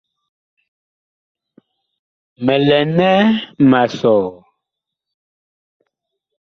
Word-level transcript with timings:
Mi 2.43 2.55
lɛ 2.67 2.79
nɛ 2.97 3.09
ma 3.69 3.81
sɔ? 3.97 4.13